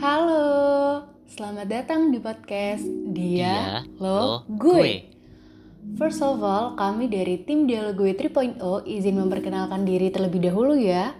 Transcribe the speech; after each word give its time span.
Halo, 0.00 1.04
selamat 1.28 1.68
datang 1.68 2.08
di 2.08 2.16
podcast 2.16 2.88
Dia, 3.12 3.84
Lo, 4.00 4.48
Gue. 4.48 5.04
First 6.00 6.24
of 6.24 6.40
all, 6.40 6.72
kami 6.72 7.12
dari 7.12 7.44
tim 7.44 7.68
Dialog 7.68 8.00
Gue 8.00 8.16
3.0 8.16 8.56
izin 8.88 9.20
memperkenalkan 9.20 9.84
diri 9.84 10.08
terlebih 10.08 10.48
dahulu 10.48 10.72
ya. 10.72 11.12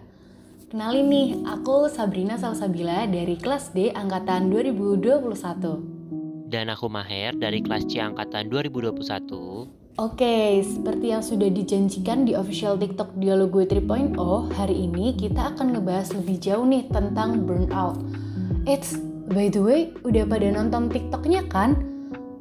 Kenalin 0.73 1.13
nih, 1.13 1.45
aku 1.45 1.93
Sabrina 1.93 2.41
Salsabila 2.41 3.05
dari 3.05 3.37
kelas 3.37 3.77
D 3.77 3.93
angkatan 3.93 4.49
2021. 4.49 6.49
Dan 6.49 6.73
aku 6.73 6.89
Maher 6.89 7.37
dari 7.37 7.61
kelas 7.61 7.85
C 7.85 8.01
angkatan 8.01 8.49
2021. 8.49 10.01
Oke, 10.01 10.65
seperti 10.65 11.13
yang 11.13 11.21
sudah 11.21 11.53
dijanjikan 11.53 12.25
di 12.25 12.33
official 12.33 12.81
TikTok 12.81 13.13
Dialog 13.21 13.53
Gue 13.53 13.69
3.0, 13.69 14.17
hari 14.57 14.89
ini 14.89 15.13
kita 15.21 15.53
akan 15.53 15.77
ngebahas 15.77 16.17
lebih 16.17 16.41
jauh 16.41 16.65
nih 16.65 16.89
tentang 16.89 17.45
burnout. 17.45 18.30
It's 18.69 18.93
by 19.33 19.49
the 19.49 19.65
way, 19.65 19.81
udah 20.05 20.29
pada 20.29 20.45
nonton 20.53 20.93
TikToknya 20.93 21.49
kan? 21.49 21.81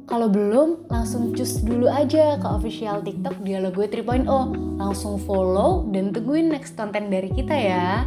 Kalau 0.04 0.26
belum, 0.26 0.90
langsung 0.90 1.32
cus 1.32 1.62
dulu 1.62 1.86
aja 1.86 2.34
ke 2.36 2.44
official 2.50 2.98
TikTok 3.00 3.40
Dialog 3.46 3.78
Gue 3.78 3.86
3.0. 3.86 4.26
Langsung 4.76 5.22
follow 5.22 5.86
dan 5.94 6.10
tungguin 6.10 6.50
next 6.50 6.74
konten 6.74 7.08
dari 7.08 7.30
kita 7.30 7.54
ya. 7.54 8.04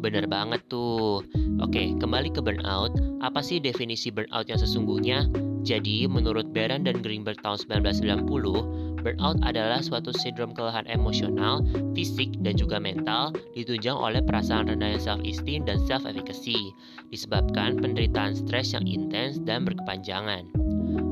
Bener 0.00 0.24
banget 0.30 0.62
tuh. 0.70 1.26
Oke, 1.58 1.98
kembali 1.98 2.30
ke 2.30 2.40
burnout. 2.40 2.94
Apa 3.20 3.42
sih 3.42 3.58
definisi 3.58 4.14
burnout 4.14 4.46
yang 4.46 4.60
sesungguhnya? 4.62 5.26
Jadi, 5.66 6.06
menurut 6.06 6.52
Baron 6.54 6.86
dan 6.86 7.02
Greenberg 7.02 7.40
tahun 7.42 7.58
1990, 7.68 8.93
burnout 9.04 9.36
adalah 9.44 9.84
suatu 9.84 10.08
sindrom 10.16 10.56
kelelahan 10.56 10.88
emosional, 10.88 11.60
fisik, 11.92 12.32
dan 12.40 12.56
juga 12.56 12.80
mental 12.80 13.36
ditunjang 13.52 13.92
oleh 13.92 14.24
perasaan 14.24 14.72
rendahnya 14.72 14.96
self-esteem 14.96 15.68
dan 15.68 15.76
self-efficacy, 15.84 16.72
disebabkan 17.12 17.76
penderitaan 17.76 18.32
stres 18.32 18.72
yang 18.72 18.88
intens 18.88 19.36
dan 19.44 19.68
berkepanjangan. 19.68 20.48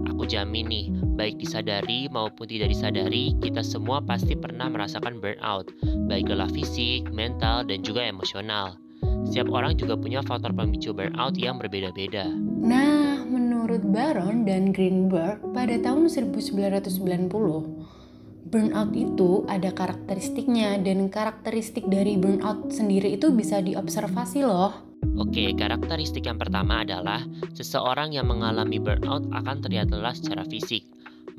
Aku 0.09 0.25
jamin 0.25 0.67
nih, 0.73 0.87
baik 1.19 1.37
disadari 1.37 2.09
maupun 2.09 2.49
tidak 2.49 2.73
disadari, 2.73 3.37
kita 3.45 3.61
semua 3.61 4.01
pasti 4.01 4.33
pernah 4.33 4.73
merasakan 4.73 5.21
burnout, 5.21 5.69
baik 6.09 6.33
lelah 6.33 6.49
fisik, 6.49 7.13
mental, 7.13 7.67
dan 7.69 7.85
juga 7.85 8.09
emosional. 8.09 8.81
Setiap 9.29 9.51
orang 9.51 9.75
juga 9.75 9.99
punya 9.99 10.23
faktor 10.23 10.55
pemicu 10.55 10.95
burnout 10.95 11.35
yang 11.39 11.59
berbeda-beda. 11.59 12.31
Nah, 12.63 13.12
menurut 13.33 13.81
Baron 13.89 14.45
dan 14.45 14.77
Greenberg, 14.77 15.41
pada 15.57 15.73
tahun 15.81 16.13
1990, 16.13 16.93
burnout 18.53 18.93
itu 18.93 19.49
ada 19.49 19.73
karakteristiknya 19.73 20.77
dan 20.85 21.09
karakteristik 21.09 21.89
dari 21.89 22.21
burnout 22.21 22.69
sendiri 22.69 23.17
itu 23.17 23.33
bisa 23.33 23.65
diobservasi 23.65 24.45
loh. 24.45 24.93
Oke, 25.17 25.57
karakteristik 25.57 26.29
yang 26.29 26.37
pertama 26.37 26.85
adalah 26.85 27.25
seseorang 27.57 28.13
yang 28.13 28.29
mengalami 28.29 28.77
burnout 28.77 29.25
akan 29.33 29.65
terlihat 29.65 29.89
lelah 29.89 30.13
secara 30.13 30.45
fisik. 30.45 30.85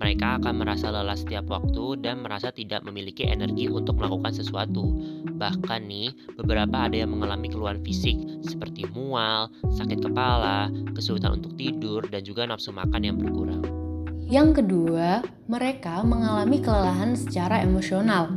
Mereka 0.02 0.42
akan 0.42 0.64
merasa 0.64 0.90
lelah 0.90 1.18
setiap 1.18 1.50
waktu 1.50 2.02
dan 2.02 2.26
merasa 2.26 2.50
tidak 2.50 2.82
memiliki 2.88 3.30
energi 3.30 3.70
untuk 3.70 4.02
melakukan 4.02 4.34
sesuatu. 4.34 4.94
Bahkan 5.38 5.82
nih, 5.86 6.14
beberapa 6.38 6.90
ada 6.90 6.98
yang 7.06 7.14
mengalami 7.14 7.50
keluhan 7.50 7.82
fisik 7.86 8.18
seperti 8.42 8.90
mual, 8.90 9.54
sakit 9.78 10.02
kepala, 10.02 10.70
kesulitan 10.98 11.38
untuk 11.42 11.54
tidur, 11.58 12.02
dan 12.10 12.26
juga 12.26 12.50
nafsu 12.50 12.74
makan 12.74 13.02
yang 13.02 13.18
berkurang. 13.20 13.64
Yang 14.34 14.64
kedua, 14.64 15.22
mereka 15.46 16.02
mengalami 16.02 16.58
kelelahan 16.58 17.14
secara 17.14 17.62
emosional. 17.62 18.34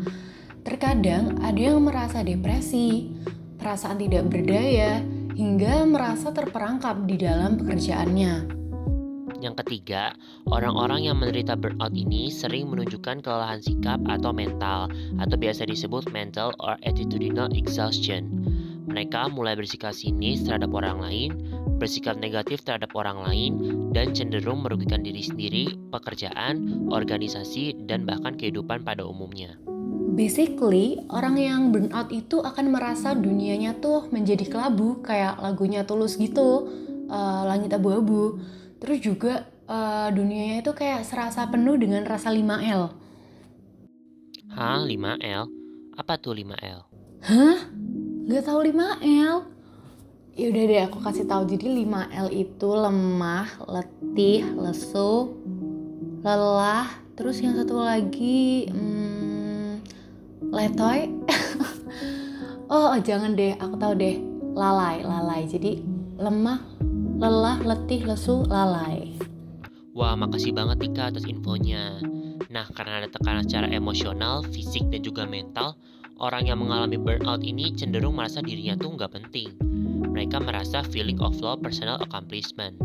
Terkadang 0.66 1.40
ada 1.40 1.56
yang 1.56 1.80
merasa 1.80 2.26
depresi, 2.26 3.14
perasaan 3.56 4.02
tidak 4.02 4.28
berdaya, 4.28 5.00
hingga 5.36 5.84
merasa 5.86 6.32
terperangkap 6.32 7.06
di 7.06 7.16
dalam 7.20 7.60
pekerjaannya. 7.60 8.65
Yang 9.36 9.64
ketiga, 9.64 10.16
orang-orang 10.48 11.12
yang 11.12 11.20
menderita 11.20 11.60
burnout 11.60 11.92
ini 11.92 12.32
sering 12.32 12.72
menunjukkan 12.72 13.20
kelelahan 13.20 13.60
sikap 13.60 14.00
atau 14.08 14.32
mental, 14.32 14.88
atau 15.20 15.36
biasa 15.36 15.68
disebut 15.68 16.08
mental 16.08 16.56
or 16.56 16.80
attitudinal 16.88 17.52
exhaustion. 17.52 18.32
Mereka 18.86 19.28
mulai 19.34 19.58
bersikap 19.58 19.92
sinis 19.92 20.46
terhadap 20.46 20.72
orang 20.72 21.02
lain, 21.02 21.30
bersikap 21.76 22.16
negatif 22.16 22.64
terhadap 22.64 22.94
orang 22.96 23.20
lain, 23.28 23.52
dan 23.92 24.16
cenderung 24.16 24.64
merugikan 24.64 25.04
diri 25.04 25.20
sendiri, 25.20 25.76
pekerjaan, 25.92 26.88
organisasi, 26.88 27.76
dan 27.84 28.08
bahkan 28.08 28.38
kehidupan 28.38 28.86
pada 28.86 29.04
umumnya. 29.04 29.58
Basically, 30.16 30.96
orang 31.12 31.36
yang 31.36 31.62
burnout 31.76 32.08
itu 32.08 32.40
akan 32.40 32.72
merasa 32.72 33.12
dunianya 33.12 33.76
tuh 33.84 34.08
menjadi 34.08 34.48
kelabu, 34.48 35.04
kayak 35.04 35.36
lagunya 35.44 35.84
tulus 35.84 36.16
gitu, 36.16 36.72
uh, 37.12 37.42
langit 37.44 37.74
abu-abu 37.76 38.40
Terus 38.86 39.00
juga 39.02 39.50
uh, 39.66 40.08
dunianya 40.14 40.62
itu 40.62 40.70
kayak 40.70 41.02
serasa 41.02 41.42
penuh 41.50 41.74
dengan 41.74 42.06
rasa 42.06 42.30
5L. 42.30 42.94
Hah, 44.54 44.78
5L? 44.78 45.44
Apa 45.98 46.14
tuh 46.22 46.38
5L? 46.38 46.86
Hah? 47.26 47.58
Gak 48.30 48.46
tau 48.46 48.62
5L? 48.62 49.36
Yaudah 50.36 50.64
deh 50.68 50.80
aku 50.86 51.02
kasih 51.02 51.26
tahu 51.26 51.50
jadi 51.50 51.66
5L 51.82 52.28
itu 52.30 52.68
lemah, 52.68 53.48
letih, 53.66 54.44
lesu, 54.54 55.34
lelah, 56.22 56.86
terus 57.18 57.42
yang 57.42 57.58
satu 57.58 57.82
lagi 57.82 58.70
hmm, 58.70 59.82
letoy. 60.52 61.10
oh, 62.70 62.92
oh 62.94 63.00
jangan 63.02 63.34
deh, 63.34 63.56
aku 63.58 63.74
tahu 63.80 63.98
deh. 63.98 64.20
Lalai, 64.54 65.02
lalai. 65.02 65.48
Jadi 65.48 65.80
lemah, 66.20 66.75
lelah, 67.16 67.56
letih, 67.64 68.04
lesu, 68.04 68.44
lalai. 68.44 69.16
Wah, 69.96 70.12
makasih 70.12 70.52
banget 70.52 70.84
Tika 70.84 71.08
atas 71.08 71.24
infonya. 71.24 71.96
Nah, 72.52 72.68
karena 72.76 73.00
ada 73.00 73.08
tekanan 73.08 73.48
secara 73.48 73.72
emosional, 73.72 74.44
fisik, 74.52 74.84
dan 74.92 75.00
juga 75.00 75.24
mental, 75.24 75.80
orang 76.20 76.44
yang 76.44 76.60
mengalami 76.60 77.00
burnout 77.00 77.40
ini 77.40 77.72
cenderung 77.72 78.20
merasa 78.20 78.44
dirinya 78.44 78.76
tuh 78.76 78.92
nggak 78.92 79.12
penting. 79.16 79.56
Mereka 80.12 80.44
merasa 80.44 80.84
feeling 80.84 81.16
of 81.24 81.40
low 81.40 81.56
personal 81.56 81.96
accomplishment. 82.04 82.76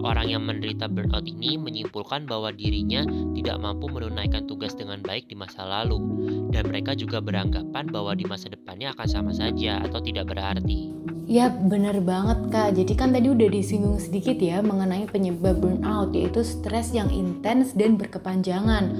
Orang 0.00 0.32
yang 0.32 0.48
menderita 0.48 0.88
burnout 0.88 1.28
ini 1.28 1.60
menyimpulkan 1.60 2.24
bahwa 2.24 2.48
dirinya 2.56 3.04
tidak 3.36 3.60
mampu 3.60 3.84
menunaikan 3.92 4.48
tugas 4.48 4.72
dengan 4.72 5.04
baik 5.04 5.28
di 5.28 5.36
masa 5.36 5.60
lalu, 5.60 6.00
dan 6.48 6.72
mereka 6.72 6.96
juga 6.96 7.20
beranggapan 7.20 7.84
bahwa 7.92 8.16
di 8.16 8.24
masa 8.24 8.48
depannya 8.48 8.96
akan 8.96 9.08
sama 9.08 9.32
saja 9.36 9.84
atau 9.84 10.00
tidak 10.00 10.32
berarti. 10.32 10.96
Ya 11.30 11.46
benar 11.46 12.00
banget 12.02 12.48
kak, 12.50 12.74
jadi 12.74 12.92
kan 12.96 13.14
tadi 13.14 13.30
udah 13.30 13.48
disinggung 13.52 14.00
sedikit 14.00 14.40
ya 14.40 14.64
mengenai 14.64 15.06
penyebab 15.06 15.62
burnout 15.62 16.10
yaitu 16.16 16.42
stres 16.42 16.90
yang 16.96 17.06
intens 17.12 17.76
dan 17.76 17.94
berkepanjangan. 17.94 18.90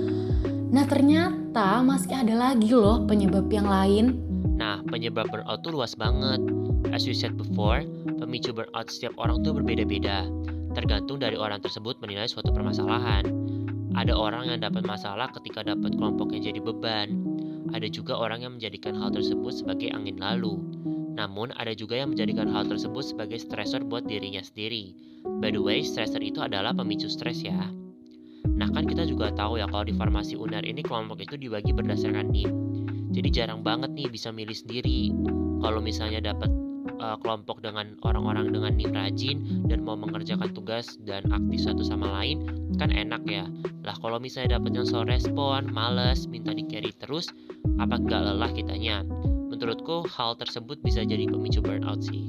Nah 0.70 0.84
ternyata 0.86 1.82
masih 1.82 2.14
ada 2.14 2.36
lagi 2.38 2.70
loh 2.70 3.02
penyebab 3.08 3.50
yang 3.50 3.66
lain. 3.66 4.20
Nah 4.60 4.78
penyebab 4.86 5.26
burnout 5.32 5.64
tuh 5.66 5.74
luas 5.74 5.96
banget. 5.98 6.38
As 6.94 7.02
you 7.02 7.16
said 7.16 7.34
before, 7.34 7.82
pemicu 8.20 8.54
burnout 8.54 8.92
setiap 8.92 9.16
orang 9.18 9.42
tuh 9.42 9.56
berbeda-beda 9.56 10.30
tergantung 10.72 11.19
dari 11.19 11.34
orang 11.34 11.58
tersebut 11.62 11.98
menilai 11.98 12.26
suatu 12.26 12.54
permasalahan. 12.54 13.26
Ada 13.94 14.14
orang 14.14 14.50
yang 14.50 14.62
dapat 14.62 14.86
masalah 14.86 15.28
ketika 15.34 15.66
dapat 15.66 15.98
kelompok 15.98 16.31
yang 16.31 16.47
jadi 16.47 16.60
beban. 16.62 17.08
Ada 17.75 17.91
juga 17.91 18.19
orang 18.19 18.47
yang 18.47 18.53
menjadikan 18.58 18.94
hal 18.94 19.10
tersebut 19.10 19.50
sebagai 19.62 19.91
angin 19.91 20.19
lalu. 20.19 20.59
Namun, 21.14 21.50
ada 21.59 21.75
juga 21.75 21.98
yang 21.98 22.14
menjadikan 22.14 22.47
hal 22.48 22.66
tersebut 22.66 23.03
sebagai 23.03 23.42
stresor 23.42 23.82
buat 23.84 24.06
dirinya 24.06 24.41
sendiri. 24.41 24.94
By 25.42 25.53
the 25.53 25.60
way, 25.60 25.82
stresor 25.82 26.22
itu 26.22 26.41
adalah 26.41 26.72
pemicu 26.72 27.10
stres 27.10 27.42
ya. 27.44 27.70
Nah 28.60 28.69
kan 28.72 28.84
kita 28.84 29.09
juga 29.09 29.32
tahu 29.32 29.56
ya 29.56 29.64
kalau 29.69 29.88
di 29.88 29.97
farmasi 29.97 30.36
UNER 30.36 30.64
ini 30.69 30.84
kelompok 30.84 31.20
itu 31.25 31.36
dibagi 31.41 31.72
berdasarkan 31.72 32.28
NIM. 32.28 32.53
Jadi 33.12 33.28
jarang 33.32 33.64
banget 33.64 33.92
nih 33.97 34.09
bisa 34.12 34.28
milih 34.30 34.53
sendiri. 34.53 35.12
Kalau 35.60 35.80
misalnya 35.80 36.32
dapat 36.32 36.48
uh, 37.00 37.16
kelompok 37.24 37.64
dengan 37.64 37.96
orang-orang 38.04 38.52
dengan 38.52 38.76
rajin 38.92 39.66
dan 39.66 39.82
mau 39.82 39.97
mengerjakan 39.97 40.52
tugas 40.52 41.00
dan 41.08 41.24
aktif 41.32 41.64
satu 41.64 41.82
sama 41.82 42.12
lain 42.20 42.44
kan 42.76 42.92
enak 42.92 43.24
ya. 43.26 43.48
Lah 43.82 43.97
kalau 43.98 44.20
misalnya 44.20 44.60
yang 44.60 44.86
slow 44.86 45.08
respon 45.08 45.72
males 45.72 46.28
minta 46.28 46.52
di 46.52 46.68
carry 46.68 46.92
terus 47.00 47.32
apa 47.80 47.97
nggak 47.97 48.20
lelah 48.20 48.52
kitanya? 48.52 49.02
Menurutku 49.50 50.06
hal 50.12 50.36
tersebut 50.38 50.78
bisa 50.84 51.02
jadi 51.02 51.26
pemicu 51.26 51.64
burnout 51.64 52.04
sih. 52.04 52.28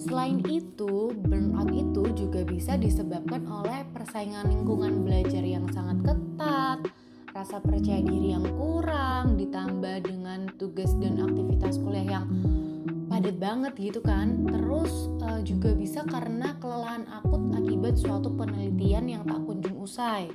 Selain 0.00 0.40
itu, 0.48 1.12
burnout 1.12 1.68
itu 1.76 2.08
juga 2.16 2.40
bisa 2.48 2.80
disebabkan 2.80 3.44
oleh 3.44 3.84
persaingan 3.92 4.48
lingkungan 4.48 5.04
belajar 5.04 5.44
yang 5.44 5.68
sangat 5.76 6.00
ketat, 6.08 6.78
rasa 7.36 7.60
percaya 7.60 8.00
diri 8.00 8.32
yang 8.32 8.48
kurang, 8.56 9.36
ditambah 9.36 10.08
dengan 10.08 10.48
tugas 10.56 10.96
dan 11.04 11.20
aktivitas 11.20 11.76
kuliah 11.84 12.16
yang 12.16 12.24
padat 13.20 13.36
banget 13.36 13.72
gitu 13.76 14.00
kan. 14.00 14.48
Terus 14.48 15.12
uh, 15.20 15.44
juga 15.44 15.76
bisa 15.76 16.00
karena 16.08 16.56
kelelahan 16.56 17.04
akut 17.12 17.52
akibat 17.52 18.00
suatu 18.00 18.32
penelitian 18.32 19.12
yang 19.12 19.22
tak 19.28 19.44
kunjung 19.44 19.76
usai. 19.76 20.32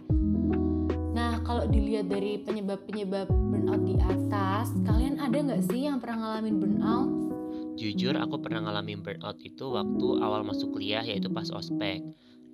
Nah 1.17 1.41
kalau 1.41 1.65
dilihat 1.65 2.13
dari 2.13 2.37
penyebab-penyebab 2.45 3.25
burnout 3.25 3.81
di 3.89 3.97
atas 3.97 4.69
kalian 4.85 5.17
ada 5.17 5.33
nggak 5.33 5.65
sih 5.65 5.89
yang 5.89 5.97
pernah 5.97 6.37
ngalamin 6.37 6.61
burnout? 6.61 7.09
Jujur 7.73 8.13
aku 8.21 8.37
pernah 8.37 8.69
ngalamin 8.69 9.01
burnout 9.01 9.41
itu 9.41 9.65
waktu 9.65 10.07
awal 10.21 10.45
masuk 10.45 10.77
kuliah 10.77 11.01
yaitu 11.01 11.25
pas 11.33 11.49
ospek. 11.49 12.05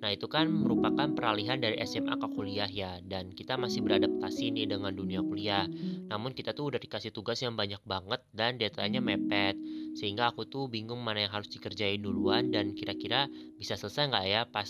Nah 0.02 0.10
itu 0.10 0.26
kan 0.26 0.50
merupakan 0.50 1.06
peralihan 1.14 1.62
dari 1.62 1.78
SMA 1.86 2.18
ke 2.18 2.26
kuliah 2.34 2.66
ya 2.66 2.98
Dan 2.98 3.30
kita 3.30 3.54
masih 3.54 3.86
beradaptasi 3.86 4.50
nih 4.50 4.66
dengan 4.66 4.90
dunia 4.90 5.22
kuliah. 5.22 5.70
Namun 6.10 6.34
kita 6.34 6.50
tuh 6.52 6.74
udah 6.74 6.80
dikasih 6.82 7.14
tugas 7.14 7.38
yang 7.38 7.54
banyak 7.54 7.78
banget 7.86 8.18
dan 8.34 8.58
deadline-nya 8.58 8.98
mepet. 8.98 9.54
Sehingga 9.94 10.34
aku 10.34 10.50
tuh 10.50 10.66
bingung 10.66 10.98
mana 11.06 11.22
yang 11.22 11.32
harus 11.36 11.52
dikerjain 11.52 12.00
duluan 12.00 12.48
Dan 12.48 12.72
kira-kira 12.72 13.28
bisa 13.60 13.78
selesai 13.78 14.10
nggak 14.10 14.26
ya 14.26 14.42
pas 14.50 14.68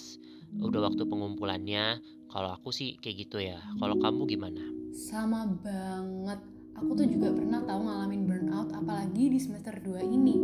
udah 0.61 0.93
waktu 0.93 1.09
pengumpulannya? 1.09 2.05
Kalau 2.29 2.53
aku 2.53 2.69
sih 2.69 3.01
kayak 3.01 3.17
gitu 3.29 3.41
ya. 3.41 3.57
Kalau 3.81 3.97
kamu 3.97 4.29
gimana? 4.29 4.61
Sama 4.93 5.49
banget. 5.49 6.45
Aku 6.77 6.93
tuh 6.93 7.09
juga 7.09 7.33
pernah 7.33 7.61
tahu 7.65 7.85
ngalamin 7.89 8.29
burnout 8.29 8.73
apalagi 8.73 9.29
di 9.33 9.37
semester 9.41 9.77
2 9.77 10.01
ini 10.09 10.37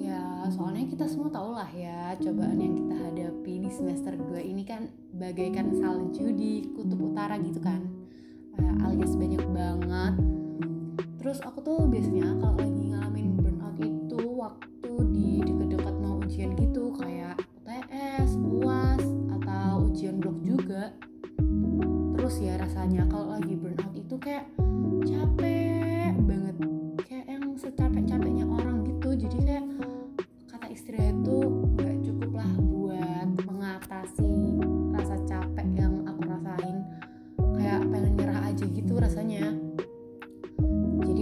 Ya, 0.00 0.48
soalnya 0.48 0.88
kita 0.88 1.04
semua 1.04 1.28
tahu 1.28 1.52
lah 1.52 1.68
ya, 1.76 2.16
cobaan 2.16 2.56
yang 2.56 2.72
kita 2.72 2.96
hadapi 2.96 3.52
di 3.60 3.68
semester 3.68 4.16
2 4.16 4.40
ini 4.40 4.64
kan 4.64 4.88
bagaikan 5.12 5.76
salju 5.76 6.32
di 6.32 6.64
kutub 6.72 7.12
utara 7.12 7.36
gitu 7.36 7.60
kan. 7.60 7.84
Uh, 8.56 8.88
alias 8.88 9.12
banyak 9.12 9.44
banget. 9.52 10.14
Terus 11.20 11.44
aku 11.44 11.60
tuh 11.60 11.84
biasanya 11.84 12.32
kalau 12.40 12.56
lagi 12.56 12.82
ngalamin 12.88 13.36
burnout 13.36 13.76
itu 13.76 14.20
waktu 14.40 14.92
di 15.12 15.44
deket-deket 15.44 15.94
mau 16.00 16.16
ujian 16.24 16.56
gitu 16.56 16.96
kayak 16.96 17.36
UTS, 17.60 18.40
UAS, 18.40 19.04
atau 19.36 19.84
ujian 19.84 20.16
blok 20.16 20.40
juga. 20.40 20.96
Terus 22.16 22.34
ya 22.40 22.56
rasanya 22.56 23.04
kalau 23.12 23.36
lagi 23.36 23.52
burnout 23.52 23.92
itu 23.92 24.16
kayak 24.16 24.48
capek 25.04 25.49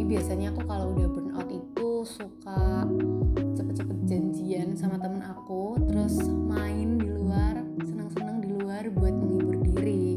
biasanya 0.09 0.57
aku 0.57 0.65
kalau 0.65 0.97
udah 0.97 1.05
burnout 1.05 1.51
itu 1.53 1.89
suka 2.09 2.89
cepet-cepet 3.61 3.99
janjian 4.09 4.73
sama 4.73 4.97
temen 4.97 5.21
aku 5.21 5.77
terus 5.85 6.17
main 6.33 6.97
di 6.97 7.13
luar 7.13 7.61
seneng-seneng 7.85 8.41
di 8.41 8.57
luar 8.57 8.89
buat 8.89 9.13
menghibur 9.13 9.61
diri 9.69 10.17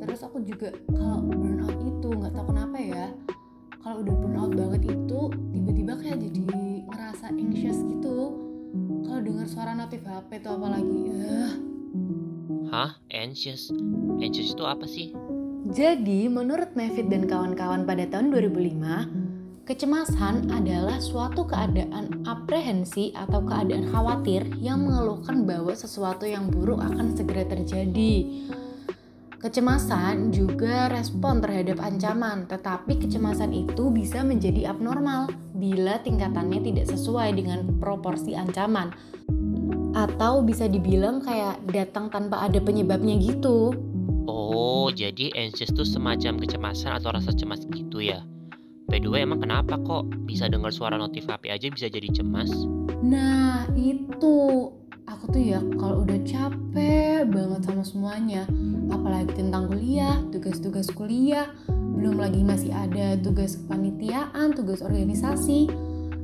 terus 0.00 0.24
aku 0.24 0.40
juga 0.48 0.72
kalau 0.88 1.20
burnout 1.28 1.76
itu 1.76 2.08
nggak 2.08 2.32
tahu 2.32 2.46
kenapa 2.56 2.78
ya 2.80 3.06
kalau 3.84 4.00
udah 4.00 4.16
burnout 4.16 4.52
banget 4.56 4.82
itu 4.96 5.20
tiba-tiba 5.52 5.92
kayak 6.00 6.18
jadi 6.24 6.40
ngerasa 6.88 7.26
anxious 7.36 7.84
gitu 7.84 8.18
kalau 9.04 9.20
dengar 9.20 9.44
suara 9.44 9.76
notif 9.76 10.00
HP 10.08 10.40
tuh 10.40 10.56
apalagi 10.56 11.00
uh. 11.20 11.52
Hah? 12.70 12.96
Anxious? 13.10 13.74
Anxious 14.22 14.54
itu 14.54 14.62
apa 14.62 14.86
sih? 14.86 15.10
Jadi 15.70 16.26
menurut 16.26 16.74
Mevit 16.74 17.06
dan 17.06 17.30
kawan-kawan 17.30 17.86
pada 17.86 18.02
tahun 18.10 18.34
2005 18.34 19.30
Kecemasan 19.70 20.50
adalah 20.50 20.98
suatu 20.98 21.46
keadaan 21.46 22.26
aprehensi 22.26 23.14
atau 23.14 23.38
keadaan 23.46 23.86
khawatir 23.86 24.42
yang 24.58 24.82
mengeluhkan 24.82 25.46
bahwa 25.46 25.70
sesuatu 25.70 26.26
yang 26.26 26.50
buruk 26.50 26.82
akan 26.82 27.14
segera 27.14 27.46
terjadi. 27.46 28.42
Kecemasan 29.38 30.34
juga 30.34 30.90
respon 30.90 31.38
terhadap 31.38 31.78
ancaman, 31.86 32.50
tetapi 32.50 32.98
kecemasan 32.98 33.54
itu 33.54 33.94
bisa 33.94 34.26
menjadi 34.26 34.74
abnormal 34.74 35.30
bila 35.54 36.02
tingkatannya 36.02 36.66
tidak 36.66 36.90
sesuai 36.90 37.38
dengan 37.38 37.62
proporsi 37.78 38.34
ancaman. 38.34 38.90
Atau 39.94 40.42
bisa 40.42 40.66
dibilang 40.66 41.22
kayak 41.22 41.62
datang 41.70 42.10
tanpa 42.10 42.42
ada 42.42 42.58
penyebabnya 42.58 43.22
gitu. 43.22 43.89
Oh, 44.30 44.86
jadi 44.94 45.34
anxious 45.34 45.74
itu 45.74 45.82
semacam 45.82 46.38
kecemasan 46.38 47.02
atau 47.02 47.10
rasa 47.10 47.34
cemas 47.34 47.66
gitu 47.74 47.98
ya? 47.98 48.22
By 48.86 49.02
the 49.02 49.10
way, 49.10 49.26
emang 49.26 49.42
kenapa 49.42 49.74
kok 49.82 50.06
bisa 50.22 50.46
dengar 50.46 50.70
suara 50.70 50.94
notif 50.94 51.26
HP 51.26 51.50
aja 51.50 51.66
bisa 51.66 51.90
jadi 51.90 52.06
cemas? 52.14 52.50
Nah, 53.02 53.66
itu. 53.74 54.70
Aku 55.10 55.26
tuh 55.34 55.42
ya 55.42 55.58
kalau 55.74 56.06
udah 56.06 56.22
capek 56.22 57.26
banget 57.26 57.60
sama 57.66 57.82
semuanya. 57.82 58.46
Apalagi 58.94 59.34
tentang 59.34 59.66
kuliah 59.66 60.22
tugas-tugas 60.30 60.86
kuliah. 60.94 61.50
Belum 61.70 62.14
lagi 62.22 62.46
masih 62.46 62.70
ada 62.70 63.18
tugas 63.18 63.58
kepanitiaan 63.58 64.54
tugas 64.54 64.78
organisasi. 64.78 65.66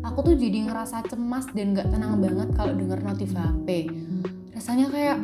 Aku 0.07 0.23
tuh 0.23 0.39
jadi 0.39 0.71
ngerasa 0.71 1.03
cemas 1.11 1.51
dan 1.51 1.75
gak 1.75 1.91
tenang 1.91 2.23
banget 2.23 2.55
kalau 2.55 2.79
denger 2.79 3.03
notif 3.03 3.35
HP 3.35 3.91
rasanya 4.57 4.89
kayak 4.89 5.19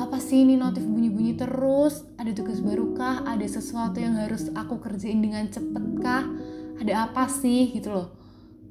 apa 0.00 0.16
sih 0.16 0.48
ini 0.48 0.56
notif 0.56 0.88
bunyi-bunyi 0.88 1.36
terus? 1.36 2.08
Ada 2.16 2.32
tugas 2.32 2.64
baru 2.64 2.96
kah 2.96 3.28
ada 3.28 3.44
sesuatu 3.44 4.00
yang 4.00 4.16
harus 4.16 4.48
aku 4.56 4.80
kerjain 4.80 5.20
dengan 5.20 5.44
cepet 5.52 5.84
kah 6.00 6.24
ada 6.80 7.04
apa 7.04 7.28
sih? 7.28 7.68
Gitu 7.76 7.92
loh. 7.92 8.16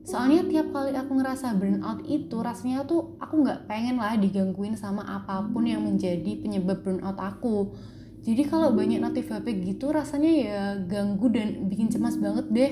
Soalnya 0.09 0.41
tiap 0.49 0.73
kali 0.73 0.97
aku 0.97 1.21
ngerasa 1.21 1.53
burnout 1.53 2.01
itu 2.09 2.33
rasanya 2.41 2.81
tuh 2.89 3.13
aku 3.21 3.45
nggak 3.45 3.69
pengen 3.69 4.01
lah 4.01 4.17
digangguin 4.17 4.73
sama 4.73 5.05
apa 5.05 5.45
pun 5.45 5.69
yang 5.69 5.85
menjadi 5.85 6.41
penyebab 6.41 6.81
burnout 6.81 7.21
aku. 7.21 7.77
Jadi 8.25 8.49
kalau 8.49 8.73
banyak 8.73 8.97
notif 8.97 9.29
HP 9.29 9.61
gitu 9.61 9.93
rasanya 9.93 10.31
ya 10.33 10.63
ganggu 10.81 11.29
dan 11.29 11.69
bikin 11.69 11.93
cemas 11.93 12.17
banget 12.17 12.45
deh. 12.49 12.71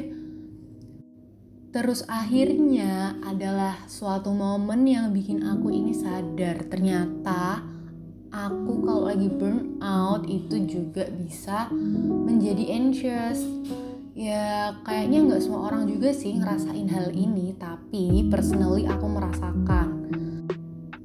Terus 1.69 2.09
akhirnya 2.09 3.21
adalah 3.21 3.85
suatu 3.85 4.33
momen 4.33 4.89
yang 4.89 5.13
bikin 5.13 5.45
aku 5.45 5.69
ini 5.69 5.93
sadar. 5.93 6.65
Ternyata 6.65 7.76
aku 8.31 8.85
kalau 8.85 9.07
lagi 9.07 9.29
burnout 9.31 10.27
itu 10.27 10.55
juga 10.67 11.07
bisa 11.11 11.71
menjadi 12.27 12.75
anxious 12.75 13.43
Ya 14.17 14.73
kayaknya 14.81 15.29
nggak 15.29 15.45
semua 15.45 15.69
orang 15.69 15.85
juga 15.85 16.09
sih 16.09 16.33
ngerasain 16.33 16.89
hal 16.89 17.13
ini, 17.13 17.53
tapi 17.53 18.25
personally 18.33 18.89
aku 18.89 19.05
merasakan. 19.05 20.09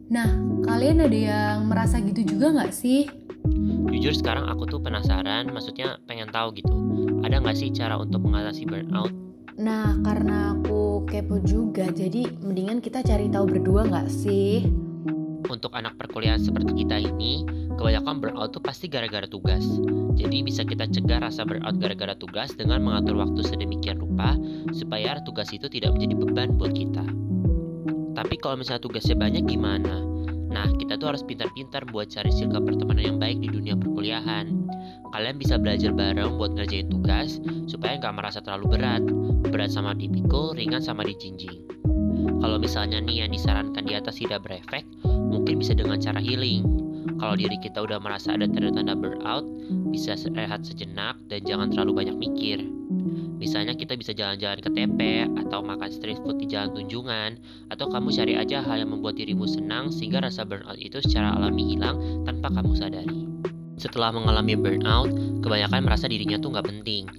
Nah, 0.08 0.32
kalian 0.64 1.04
ada 1.04 1.12
yang 1.12 1.68
merasa 1.68 2.00
gitu 2.00 2.24
juga 2.24 2.56
nggak 2.56 2.72
sih? 2.72 3.04
Jujur 3.92 4.16
sekarang 4.16 4.48
aku 4.48 4.64
tuh 4.64 4.80
penasaran, 4.80 5.44
maksudnya 5.52 6.00
pengen 6.08 6.32
tahu 6.32 6.56
gitu. 6.56 6.72
Ada 7.20 7.44
nggak 7.44 7.56
sih 7.60 7.68
cara 7.68 8.00
untuk 8.00 8.24
mengatasi 8.24 8.64
burnout? 8.64 9.12
Nah, 9.60 9.92
karena 10.00 10.56
aku 10.56 11.04
kepo 11.04 11.36
juga, 11.44 11.92
jadi 11.92 12.32
mendingan 12.40 12.80
kita 12.80 13.04
cari 13.04 13.28
tahu 13.28 13.44
berdua 13.44 13.92
nggak 13.92 14.08
sih? 14.08 14.64
Untuk 15.52 15.76
anak 15.76 16.00
perkuliahan 16.00 16.40
seperti 16.40 16.80
kita 16.80 16.96
ini, 16.96 17.44
kebanyakan 17.76 18.24
burnout 18.24 18.56
tuh 18.56 18.64
pasti 18.64 18.88
gara-gara 18.88 19.28
tugas. 19.28 19.60
Jadi 20.16 20.40
bisa 20.40 20.64
kita 20.64 20.88
cegah 20.88 21.20
rasa 21.20 21.44
burnout 21.44 21.76
gara-gara 21.76 22.16
tugas 22.16 22.56
dengan 22.56 22.80
mengatur 22.80 23.20
waktu 23.20 23.44
sedemikian 23.44 24.00
rupa 24.00 24.32
supaya 24.72 25.20
tugas 25.20 25.52
itu 25.52 25.68
tidak 25.68 25.92
menjadi 25.92 26.14
beban 26.16 26.56
buat 26.56 26.72
kita. 26.72 27.04
Tapi 28.16 28.40
kalau 28.40 28.64
misalnya 28.64 28.80
tugasnya 28.80 29.12
banyak 29.12 29.44
gimana? 29.44 30.00
Nah, 30.48 30.72
kita 30.80 30.96
tuh 30.96 31.12
harus 31.12 31.20
pintar-pintar 31.20 31.84
buat 31.92 32.08
cari 32.08 32.32
circle 32.32 32.64
pertemanan 32.64 33.04
yang 33.04 33.18
baik 33.20 33.44
di 33.44 33.52
dunia 33.52 33.76
perkuliahan. 33.76 34.56
Kalian 35.12 35.36
bisa 35.36 35.60
belajar 35.60 35.92
bareng 35.92 36.40
buat 36.40 36.56
ngerjain 36.56 36.88
tugas 36.88 37.40
supaya 37.68 38.00
nggak 38.00 38.16
merasa 38.16 38.40
terlalu 38.40 38.80
berat. 38.80 39.04
Berat 39.52 39.68
sama 39.68 39.92
dipikul, 39.92 40.56
ringan 40.56 40.80
sama 40.80 41.04
dijinjing. 41.04 41.60
Kalau 42.40 42.56
misalnya 42.58 43.00
nih 43.00 43.24
yang 43.24 43.30
disarankan 43.32 43.84
di 43.84 43.94
atas 43.96 44.20
tidak 44.20 44.44
berefek, 44.44 44.84
mungkin 45.42 45.58
bisa 45.58 45.74
dengan 45.74 45.98
cara 45.98 46.22
healing. 46.22 46.62
Kalau 47.18 47.34
diri 47.34 47.58
kita 47.58 47.82
udah 47.82 47.98
merasa 47.98 48.38
ada 48.38 48.46
tanda-tanda 48.46 48.94
burnout, 48.94 49.42
bisa 49.90 50.14
rehat 50.38 50.62
sejenak 50.62 51.18
dan 51.26 51.42
jangan 51.42 51.66
terlalu 51.74 52.06
banyak 52.06 52.14
mikir. 52.14 52.62
Misalnya 53.42 53.74
kita 53.74 53.98
bisa 53.98 54.14
jalan-jalan 54.14 54.62
ke 54.62 54.70
TP 54.70 55.26
atau 55.42 55.66
makan 55.66 55.90
street 55.90 56.22
food 56.22 56.38
di 56.38 56.46
jalan 56.46 56.70
tunjungan 56.78 57.42
atau 57.74 57.90
kamu 57.90 58.14
cari 58.14 58.38
aja 58.38 58.62
hal 58.62 58.86
yang 58.86 58.94
membuat 58.94 59.18
dirimu 59.18 59.50
senang 59.50 59.90
sehingga 59.90 60.22
rasa 60.22 60.46
burnout 60.46 60.78
itu 60.78 61.02
secara 61.02 61.34
alami 61.34 61.74
hilang 61.74 62.22
tanpa 62.22 62.54
kamu 62.54 62.78
sadari. 62.78 63.26
Setelah 63.82 64.14
mengalami 64.14 64.54
burnout, 64.54 65.10
kebanyakan 65.42 65.82
merasa 65.82 66.06
dirinya 66.06 66.38
tuh 66.38 66.54
nggak 66.54 66.70
penting. 66.70 67.10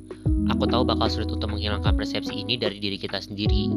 Aku 0.47 0.63
tahu 0.63 0.87
bakal 0.87 1.11
sulit 1.11 1.27
untuk 1.27 1.51
menghilangkan 1.51 1.91
persepsi 1.91 2.47
ini 2.47 2.55
dari 2.55 2.79
diri 2.79 2.95
kita 2.95 3.19
sendiri. 3.19 3.67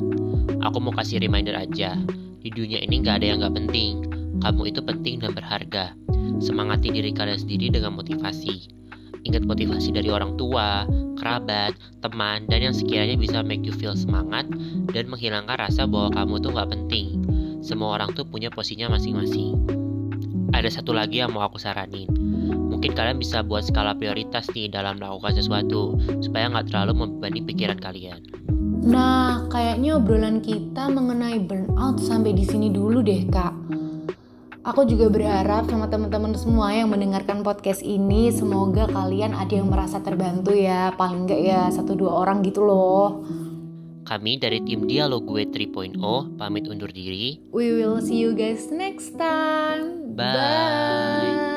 Aku 0.62 0.78
mau 0.78 0.94
kasih 0.94 1.18
reminder 1.18 1.58
aja, 1.58 1.98
di 2.46 2.54
dunia 2.54 2.78
ini 2.78 3.02
nggak 3.02 3.18
ada 3.18 3.26
yang 3.26 3.38
nggak 3.42 3.58
penting. 3.58 4.05
Kamu 4.46 4.62
itu 4.70 4.78
penting 4.78 5.18
dan 5.18 5.34
berharga. 5.34 5.90
Semangati 6.38 6.94
diri 6.94 7.10
kalian 7.10 7.42
sendiri 7.42 7.66
dengan 7.66 7.98
motivasi. 7.98 8.70
Ingat 9.26 9.42
motivasi 9.42 9.90
dari 9.90 10.06
orang 10.06 10.38
tua, 10.38 10.86
kerabat, 11.18 11.74
teman, 11.98 12.46
dan 12.46 12.70
yang 12.70 12.70
sekiranya 12.70 13.18
bisa 13.18 13.42
make 13.42 13.66
you 13.66 13.74
feel 13.74 13.98
semangat 13.98 14.46
dan 14.94 15.10
menghilangkan 15.10 15.58
rasa 15.58 15.82
bahwa 15.90 16.14
kamu 16.14 16.38
tuh 16.46 16.54
nggak 16.54 16.70
penting. 16.78 17.06
Semua 17.58 17.98
orang 17.98 18.14
tuh 18.14 18.22
punya 18.22 18.46
posisinya 18.54 18.94
masing-masing. 18.94 19.58
Ada 20.54 20.78
satu 20.78 20.94
lagi 20.94 21.18
yang 21.18 21.34
mau 21.34 21.42
aku 21.42 21.58
saranin. 21.58 22.06
Mungkin 22.70 22.94
kalian 22.94 23.18
bisa 23.18 23.42
buat 23.42 23.66
skala 23.66 23.98
prioritas 23.98 24.46
nih 24.54 24.70
dalam 24.70 25.02
melakukan 25.02 25.34
sesuatu, 25.34 25.98
supaya 26.22 26.46
nggak 26.54 26.70
terlalu 26.70 27.02
membebani 27.02 27.42
pikiran 27.42 27.82
kalian. 27.82 28.22
Nah, 28.86 29.50
kayaknya 29.50 29.98
obrolan 29.98 30.38
kita 30.38 30.86
mengenai 30.86 31.42
burnout 31.42 31.98
sampai 31.98 32.30
di 32.30 32.46
sini 32.46 32.70
dulu 32.70 33.02
deh, 33.02 33.26
Kak. 33.26 33.75
Aku 34.66 34.82
juga 34.82 35.06
berharap 35.06 35.70
sama 35.70 35.86
teman-teman 35.86 36.34
semua 36.34 36.74
yang 36.74 36.90
mendengarkan 36.90 37.46
podcast 37.46 37.86
ini 37.86 38.34
semoga 38.34 38.90
kalian 38.90 39.30
ada 39.30 39.54
yang 39.54 39.70
merasa 39.70 40.02
terbantu 40.02 40.58
ya, 40.58 40.90
paling 40.98 41.22
enggak 41.22 41.38
ya 41.38 41.70
satu 41.70 41.94
dua 41.94 42.26
orang 42.26 42.42
gitu 42.42 42.66
loh. 42.66 43.22
Kami 44.02 44.42
dari 44.42 44.58
tim 44.66 44.90
Dialog 44.90 45.22
Gue 45.22 45.46
3.0 45.46 45.94
pamit 46.34 46.66
undur 46.66 46.90
diri. 46.90 47.46
We 47.54 47.78
will 47.78 48.02
see 48.02 48.18
you 48.18 48.34
guys 48.34 48.66
next 48.74 49.14
time. 49.14 50.18
Bye. 50.18 50.34
Bye. 50.34 51.55